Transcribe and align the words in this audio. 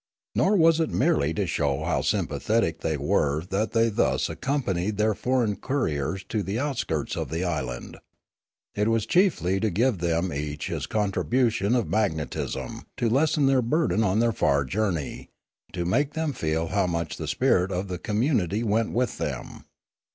Nor 0.33 0.55
was 0.55 0.79
it 0.79 0.89
merely 0.89 1.31
to 1.35 1.45
show 1.45 1.83
how 1.83 2.01
sympa 2.01 2.39
thetic 2.41 2.79
they 2.79 2.97
were 2.97 3.45
that 3.51 3.73
they 3.73 3.87
thus 3.87 4.29
accompanied 4.29 4.97
their 4.97 5.13
for 5.13 5.45
eign 5.45 5.61
couriers 5.61 6.23
to 6.29 6.41
the 6.41 6.57
outskirts 6.57 7.15
of 7.15 7.29
the 7.29 7.43
island. 7.43 7.99
It 8.73 8.87
was 8.87 9.05
chiefly 9.05 9.59
to 9.59 9.69
give 9.69 9.99
them 9.99 10.33
each 10.33 10.69
his 10.69 10.87
contribution 10.87 11.75
of 11.75 11.87
magnet 11.87 12.35
ism, 12.35 12.87
to 12.97 13.09
lessen 13.11 13.45
their 13.45 13.61
burden 13.61 14.03
on 14.03 14.17
their 14.17 14.31
far 14.33 14.65
journey, 14.65 15.29
to 15.73 15.85
make 15.85 16.13
them 16.15 16.33
feel 16.33 16.69
how 16.69 16.87
much 16.87 17.17
the 17.17 17.27
spirit 17.27 17.71
of 17.71 17.87
the 17.87 17.99
community 17.99 18.63
went 18.63 18.91
with 18.93 19.19
them. 19.19 19.65